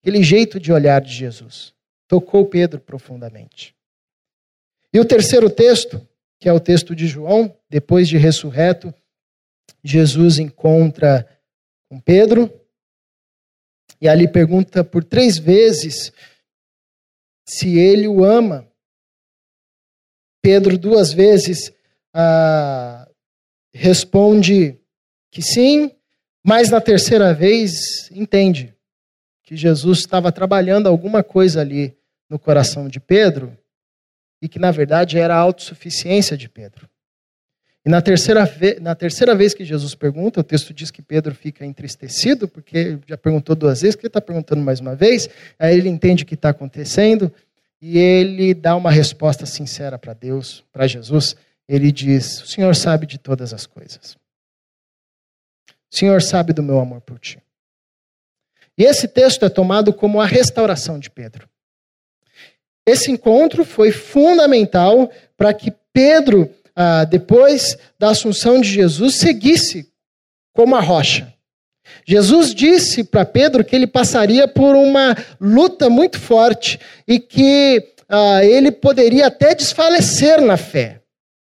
[0.00, 1.74] Aquele jeito de olhar de Jesus
[2.06, 3.74] tocou Pedro profundamente.
[4.92, 6.06] E o terceiro texto,
[6.38, 8.94] que é o texto de João, depois de ressurreto,
[9.82, 11.26] Jesus encontra
[11.88, 12.50] com Pedro
[14.00, 16.12] e ali pergunta por três vezes
[17.48, 18.68] se ele o ama.
[20.42, 21.72] Pedro duas vezes
[22.12, 23.08] ah,
[23.72, 24.78] responde
[25.30, 25.90] que sim,
[26.44, 28.74] mas na terceira vez entende
[29.42, 31.96] que Jesus estava trabalhando alguma coisa ali
[32.28, 33.56] no coração de Pedro
[34.42, 36.88] e que na verdade era a autossuficiência de Pedro.
[37.86, 38.42] E na terceira,
[38.80, 43.16] na terceira vez que Jesus pergunta, o texto diz que Pedro fica entristecido, porque já
[43.16, 46.34] perguntou duas vezes, que ele está perguntando mais uma vez, aí ele entende o que
[46.34, 47.32] está acontecendo,
[47.80, 51.36] e ele dá uma resposta sincera para Deus, para Jesus.
[51.68, 54.16] Ele diz: O Senhor sabe de todas as coisas.
[55.88, 57.40] O Senhor sabe do meu amor por ti.
[58.76, 61.48] E esse texto é tomado como a restauração de Pedro.
[62.84, 69.88] Esse encontro foi fundamental para que Pedro, ah, depois da assunção de Jesus, seguisse
[70.54, 71.32] como a rocha.
[72.04, 78.44] Jesus disse para Pedro que ele passaria por uma luta muito forte e que ah,
[78.44, 81.00] ele poderia até desfalecer na fé,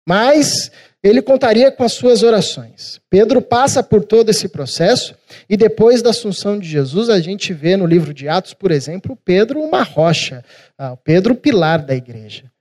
[0.08, 3.02] mas ele contaria com as suas orações.
[3.10, 5.15] Pedro passa por todo esse processo
[5.50, 9.17] e depois da assunção de Jesus, a gente vê no livro de Atos, por exemplo,
[9.26, 10.46] Pedro uma rocha,
[10.78, 12.53] ah, Pedro pilar da igreja.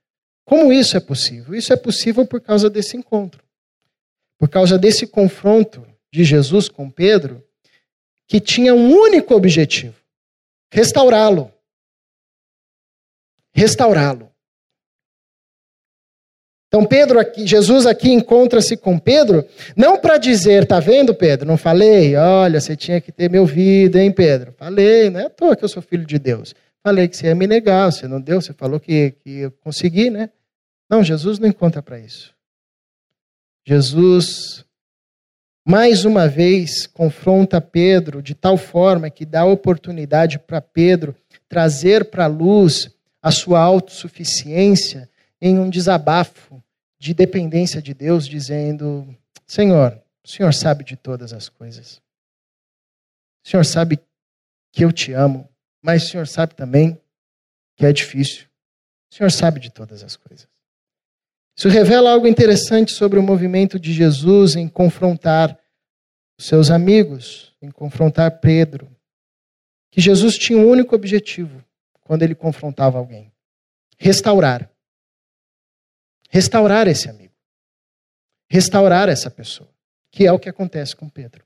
[0.45, 1.55] Como isso é possível?
[1.55, 3.43] Isso é possível por causa desse encontro.
[4.37, 7.43] Por causa desse confronto de Jesus com Pedro,
[8.27, 9.95] que tinha um único objetivo:
[10.71, 11.51] restaurá-lo.
[13.53, 14.33] Restaurá-lo.
[16.67, 21.47] Então Pedro aqui, Jesus aqui encontra-se com Pedro, não para dizer, tá vendo, Pedro?
[21.47, 22.15] Não falei?
[22.15, 24.53] Olha, você tinha que ter me ouvido, hein, Pedro?
[24.57, 26.55] Falei, não é à toa que eu sou filho de Deus.
[26.83, 30.09] Falei que você ia me negar, você não deu, você falou que, que eu consegui,
[30.09, 30.29] né?
[30.89, 32.35] Não, Jesus não encontra para isso.
[33.65, 34.65] Jesus,
[35.65, 41.15] mais uma vez, confronta Pedro de tal forma que dá oportunidade para Pedro
[41.47, 45.09] trazer para a luz a sua autossuficiência
[45.41, 46.61] em um desabafo
[46.99, 49.07] de dependência de Deus, dizendo:
[49.47, 52.01] Senhor, o Senhor sabe de todas as coisas.
[53.45, 53.99] O Senhor sabe
[54.71, 55.47] que eu te amo,
[55.83, 56.99] mas o Senhor sabe também
[57.75, 58.47] que é difícil.
[59.11, 60.47] O Senhor sabe de todas as coisas.
[61.55, 65.59] Isso revela algo interessante sobre o movimento de Jesus em confrontar
[66.39, 68.89] os seus amigos, em confrontar Pedro.
[69.91, 71.63] Que Jesus tinha um único objetivo
[72.01, 73.31] quando ele confrontava alguém:
[73.99, 74.73] restaurar
[76.33, 77.35] restaurar esse amigo,
[78.49, 79.69] restaurar essa pessoa,
[80.09, 81.42] que é o que acontece com Pedro.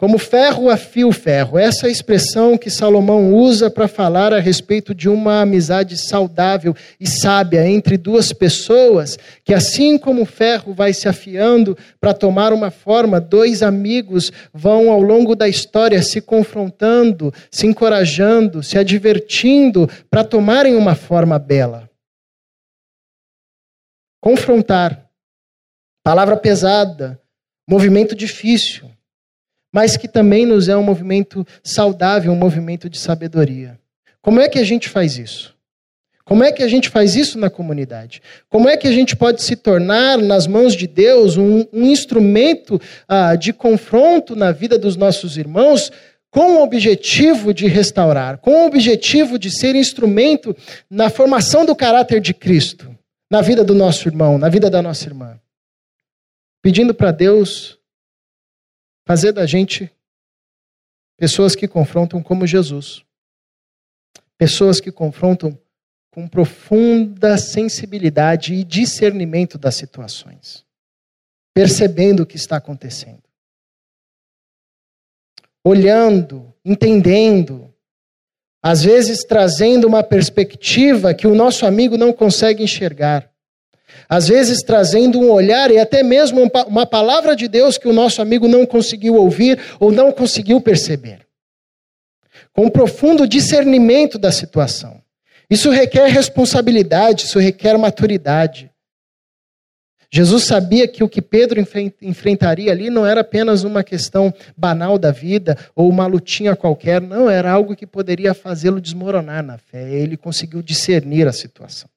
[0.00, 4.40] Como ferro afia o ferro, essa é a expressão que Salomão usa para falar a
[4.40, 10.72] respeito de uma amizade saudável e sábia entre duas pessoas, que assim como o ferro
[10.72, 16.22] vai se afiando para tomar uma forma, dois amigos vão ao longo da história se
[16.22, 21.90] confrontando, se encorajando, se advertindo para tomarem uma forma bela.
[24.18, 25.10] Confrontar,
[26.02, 27.20] palavra pesada,
[27.68, 28.90] movimento difícil
[29.72, 33.78] mas que também nos é um movimento saudável, um movimento de sabedoria.
[34.20, 35.54] Como é que a gente faz isso?
[36.24, 38.22] Como é que a gente faz isso na comunidade?
[38.48, 42.80] Como é que a gente pode se tornar, nas mãos de Deus, um, um instrumento
[43.08, 45.90] ah, de confronto na vida dos nossos irmãos,
[46.30, 50.56] com o objetivo de restaurar, com o objetivo de ser instrumento
[50.88, 52.96] na formação do caráter de Cristo,
[53.28, 55.36] na vida do nosso irmão, na vida da nossa irmã?
[56.62, 57.79] Pedindo para Deus
[59.06, 59.90] fazer da gente
[61.16, 63.04] pessoas que confrontam como Jesus.
[64.38, 65.58] Pessoas que confrontam
[66.10, 70.64] com profunda sensibilidade e discernimento das situações,
[71.54, 73.22] percebendo o que está acontecendo.
[75.62, 77.72] Olhando, entendendo,
[78.62, 83.29] às vezes trazendo uma perspectiva que o nosso amigo não consegue enxergar
[84.08, 88.20] às vezes trazendo um olhar e até mesmo uma palavra de Deus que o nosso
[88.20, 91.26] amigo não conseguiu ouvir ou não conseguiu perceber.
[92.52, 95.00] Com um profundo discernimento da situação.
[95.48, 98.70] Isso requer responsabilidade, isso requer maturidade.
[100.12, 101.64] Jesus sabia que o que Pedro
[102.02, 107.30] enfrentaria ali não era apenas uma questão banal da vida ou uma lutinha qualquer, não,
[107.30, 109.88] era algo que poderia fazê-lo desmoronar na fé.
[109.88, 111.88] Ele conseguiu discernir a situação.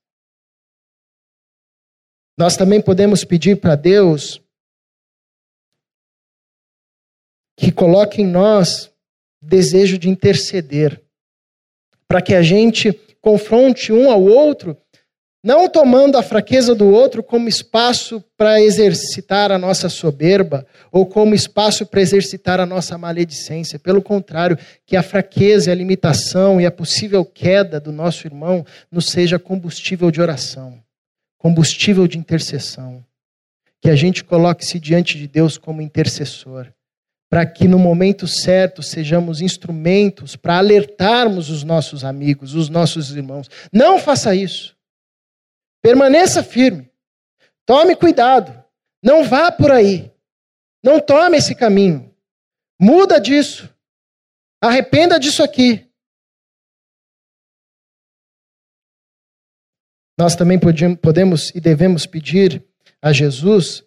[2.38, 4.42] Nós também podemos pedir para Deus
[7.56, 8.92] que coloque em nós
[9.42, 11.00] desejo de interceder,
[12.08, 12.92] para que a gente
[13.22, 14.76] confronte um ao outro,
[15.44, 21.36] não tomando a fraqueza do outro como espaço para exercitar a nossa soberba ou como
[21.36, 23.78] espaço para exercitar a nossa maledicência.
[23.78, 29.08] Pelo contrário, que a fraqueza, a limitação e a possível queda do nosso irmão nos
[29.08, 30.84] seja combustível de oração
[31.44, 33.06] combustível de intercessão.
[33.82, 36.72] Que a gente coloque-se diante de Deus como intercessor,
[37.30, 43.50] para que no momento certo sejamos instrumentos para alertarmos os nossos amigos, os nossos irmãos.
[43.74, 44.74] Não faça isso.
[45.82, 46.90] Permaneça firme.
[47.66, 48.64] Tome cuidado.
[49.04, 50.10] Não vá por aí.
[50.82, 52.10] Não tome esse caminho.
[52.80, 53.70] Muda disso.
[54.62, 55.86] Arrependa disso aqui.
[60.18, 60.60] Nós também
[61.02, 62.64] podemos e devemos pedir
[63.02, 63.84] a Jesus,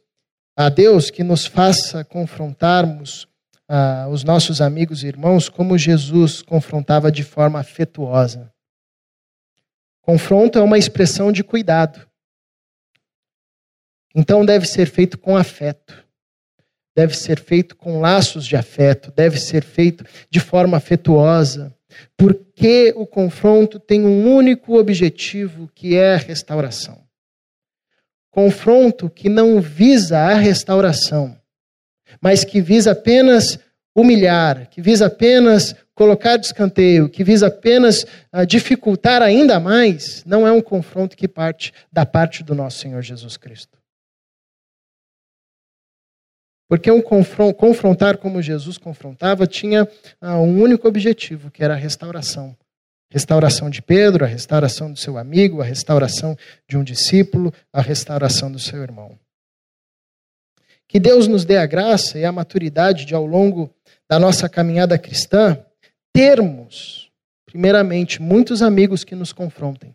[0.57, 3.29] a Deus, que nos faça confrontarmos
[3.69, 8.53] ah, os nossos amigos e irmãos como Jesus confrontava de forma afetuosa.
[10.03, 12.07] Confronto é uma expressão de cuidado.
[14.15, 16.05] Então deve ser feito com afeto.
[16.95, 21.76] Deve ser feito com laços de afeto, deve ser feito de forma afetuosa,
[22.17, 26.99] porque o confronto tem um único objetivo, que é a restauração.
[28.31, 31.37] Confronto que não visa a restauração,
[32.21, 33.59] mas que visa apenas
[33.95, 40.47] humilhar, que visa apenas colocar de escanteio, que visa apenas uh, dificultar ainda mais, não
[40.47, 43.79] é um confronto que parte da parte do nosso Senhor Jesus Cristo.
[46.69, 52.57] Porque um confrontar como Jesus confrontava tinha uh, um único objetivo, que era a restauração.
[53.09, 56.37] Restauração de Pedro, a restauração do seu amigo, a restauração
[56.69, 59.17] de um discípulo, a restauração do seu irmão.
[60.89, 63.71] Que Deus nos dê a graça e a maturidade de, ao longo
[64.09, 65.59] da nossa caminhada cristã,
[66.13, 67.11] termos,
[67.45, 69.95] primeiramente, muitos amigos que nos confrontem.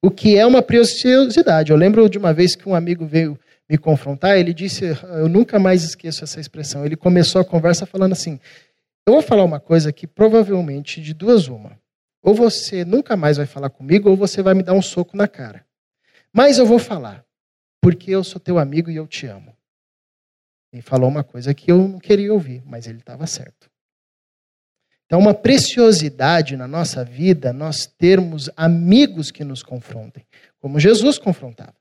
[0.00, 1.70] O que é uma preciosidade.
[1.70, 3.38] Eu lembro de uma vez que um amigo veio
[3.68, 6.84] me confrontar, ele disse, eu nunca mais esqueço essa expressão.
[6.84, 8.38] Ele começou a conversa falando assim:
[9.06, 11.80] Eu vou falar uma coisa que provavelmente de duas uma.
[12.22, 15.26] Ou você nunca mais vai falar comigo, ou você vai me dar um soco na
[15.26, 15.66] cara.
[16.32, 17.24] Mas eu vou falar
[17.80, 19.56] porque eu sou teu amigo e eu te amo.
[20.72, 23.68] Ele falou uma coisa que eu não queria ouvir, mas ele estava certo.
[25.04, 30.24] Então, uma preciosidade na nossa vida nós termos amigos que nos confrontem,
[30.58, 31.74] como Jesus confrontava.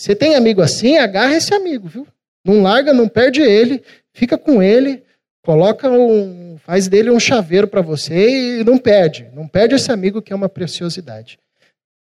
[0.00, 2.08] Você tem amigo assim, agarra esse amigo, viu?
[2.42, 3.84] Não larga, não perde ele,
[4.14, 5.04] fica com ele,
[5.42, 9.28] coloca um, faz dele um chaveiro para você e não perde.
[9.34, 11.38] Não perde esse amigo que é uma preciosidade.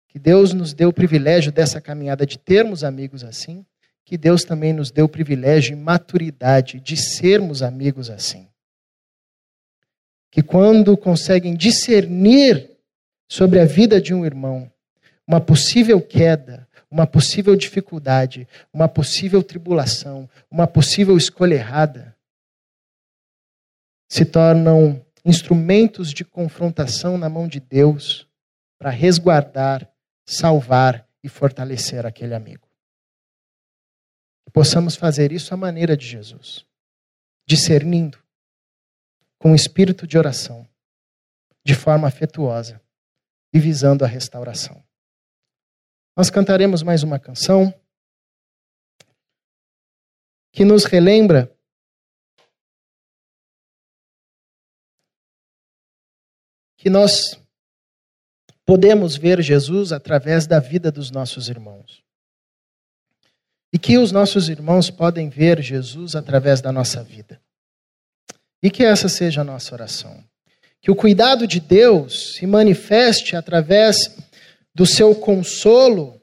[0.10, 3.66] Que Deus nos deu o privilégio dessa caminhada de termos amigos assim,
[4.04, 8.50] que Deus também nos deu o privilégio e maturidade de sermos amigos assim.
[10.30, 12.70] Que quando conseguem discernir
[13.32, 14.70] sobre a vida de um irmão,
[15.26, 22.16] uma possível queda, uma possível dificuldade, uma possível tribulação, uma possível escolha errada,
[24.10, 28.28] se tornam instrumentos de confrontação na mão de Deus
[28.78, 29.92] para resguardar
[30.28, 32.68] salvar e fortalecer aquele amigo.
[34.46, 36.66] Que possamos fazer isso à maneira de Jesus,
[37.48, 38.22] discernindo,
[39.40, 40.68] com espírito de oração,
[41.64, 42.82] de forma afetuosa
[43.54, 44.84] e visando a restauração.
[46.18, 47.72] Nós cantaremos mais uma canção
[50.52, 51.56] que nos relembra
[56.76, 57.40] que nós
[58.66, 62.04] podemos ver Jesus através da vida dos nossos irmãos.
[63.72, 67.40] E que os nossos irmãos podem ver Jesus através da nossa vida.
[68.64, 70.28] E que essa seja a nossa oração.
[70.82, 74.18] Que o cuidado de Deus se manifeste através
[74.78, 76.22] do seu consolo,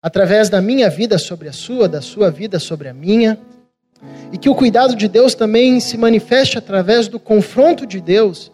[0.00, 3.38] através da minha vida sobre a sua, da sua vida sobre a minha.
[4.32, 8.50] E que o cuidado de Deus também se manifeste através do confronto de Deus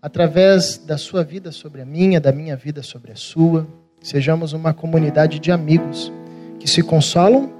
[0.00, 3.68] através da sua vida sobre a minha, da minha vida sobre a sua.
[4.00, 6.12] Sejamos uma comunidade de amigos
[6.58, 7.52] que se consolam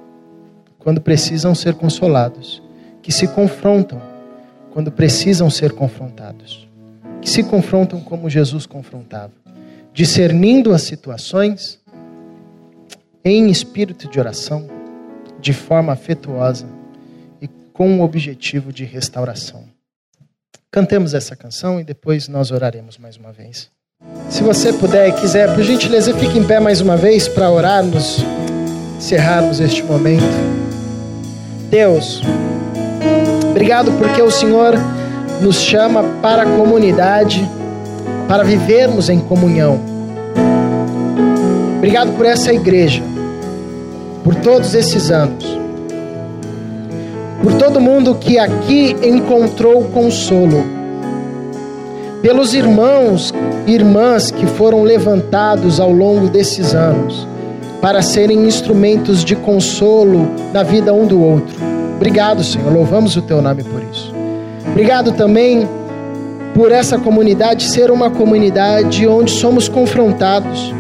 [0.77, 2.61] quando precisam ser consolados,
[3.01, 4.03] que se confrontam
[4.73, 6.69] quando precisam ser confrontados,
[7.21, 9.42] que se confrontam como Jesus confrontava,
[9.93, 11.79] discernindo as situações
[13.25, 14.69] em espírito de oração,
[15.41, 16.67] de forma afetuosa
[17.41, 19.65] e com o objetivo de restauração.
[20.71, 23.71] Cantemos essa canção e depois nós oraremos mais uma vez.
[24.29, 28.19] Se você puder e quiser, por gentileza, fique em pé mais uma vez para orarmos,
[28.97, 30.25] encerrarmos este momento.
[31.69, 32.23] Deus,
[33.51, 34.75] obrigado porque o Senhor
[35.41, 37.49] nos chama para a comunidade,
[38.29, 39.81] para vivermos em comunhão.
[41.79, 43.03] Obrigado por essa igreja,
[44.23, 45.63] por todos esses anos
[47.43, 50.65] por todo mundo que aqui encontrou consolo,
[52.23, 53.35] pelos irmãos
[53.67, 57.27] e irmãs que foram levantados ao longo desses anos
[57.81, 61.57] para serem instrumentos de consolo na vida um do outro.
[61.97, 64.15] Obrigado, Senhor, louvamos o teu nome por isso.
[64.71, 65.69] Obrigado também
[66.55, 70.73] por essa comunidade ser uma comunidade onde somos confrontados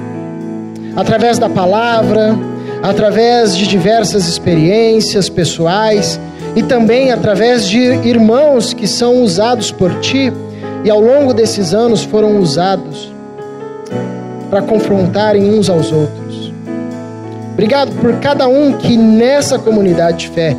[0.94, 2.36] através da palavra,
[2.82, 6.20] através de diversas experiências pessoais
[6.54, 10.32] e também através de irmãos que são usados por ti
[10.84, 13.12] e ao longo desses anos foram usados
[14.50, 16.52] para confrontarem uns aos outros.
[17.52, 20.56] Obrigado por cada um que nessa comunidade de fé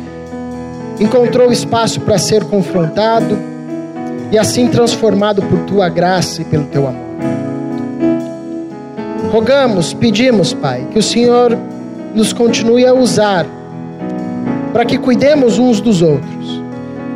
[0.98, 3.53] encontrou espaço para ser confrontado
[4.34, 7.00] e assim transformado por tua graça e pelo teu amor.
[9.30, 11.56] Rogamos, pedimos, Pai, que o Senhor
[12.12, 13.46] nos continue a usar
[14.72, 16.62] para que cuidemos uns dos outros,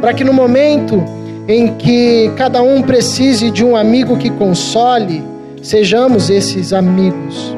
[0.00, 1.02] para que no momento
[1.48, 5.24] em que cada um precise de um amigo que console,
[5.60, 7.56] sejamos esses amigos.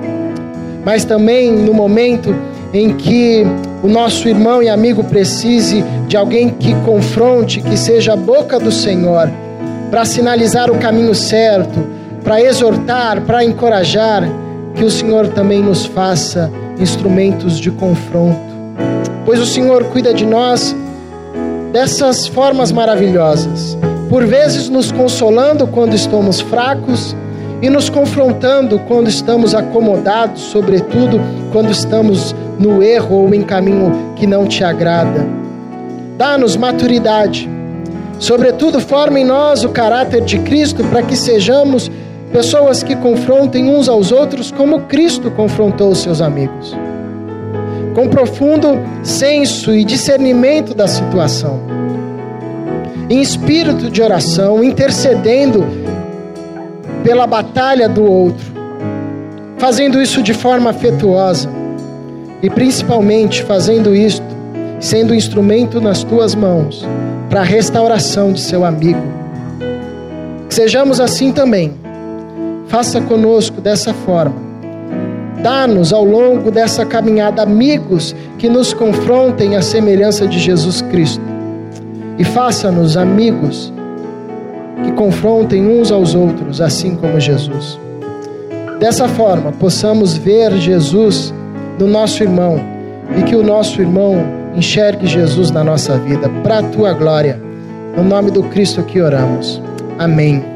[0.86, 2.34] Mas também no momento
[2.72, 3.44] em que
[3.82, 8.72] o nosso irmão e amigo precise de alguém que confronte, que seja a boca do
[8.72, 9.30] Senhor,
[9.90, 11.84] para sinalizar o caminho certo,
[12.22, 14.22] para exortar, para encorajar,
[14.74, 18.50] que o Senhor também nos faça instrumentos de confronto.
[19.24, 20.74] Pois o Senhor cuida de nós
[21.72, 23.76] dessas formas maravilhosas,
[24.08, 27.14] por vezes nos consolando quando estamos fracos
[27.62, 31.20] e nos confrontando quando estamos acomodados, sobretudo
[31.52, 35.26] quando estamos no erro ou em caminho que não te agrada.
[36.16, 37.59] Dá-nos maturidade.
[38.20, 41.90] Sobretudo, forma em nós o caráter de Cristo para que sejamos
[42.30, 46.76] pessoas que confrontem uns aos outros como Cristo confrontou os seus amigos.
[47.94, 51.60] Com profundo senso e discernimento da situação.
[53.08, 55.66] Em espírito de oração, intercedendo
[57.02, 58.52] pela batalha do outro,
[59.56, 61.48] fazendo isso de forma afetuosa
[62.42, 64.28] e principalmente fazendo isto
[64.78, 66.86] sendo instrumento nas tuas mãos
[67.30, 69.00] para a restauração de seu amigo.
[70.48, 71.72] Que sejamos assim também.
[72.66, 74.34] Faça conosco dessa forma.
[75.40, 81.22] Dá-nos ao longo dessa caminhada amigos que nos confrontem à semelhança de Jesus Cristo.
[82.18, 83.72] E faça-nos amigos
[84.84, 87.78] que confrontem uns aos outros, assim como Jesus.
[88.80, 91.32] Dessa forma, possamos ver Jesus
[91.78, 92.60] no nosso irmão
[93.16, 97.40] e que o nosso irmão enxergue Jesus na nossa vida, para a tua glória.
[97.96, 99.62] No nome do Cristo que oramos.
[99.98, 100.49] Amém.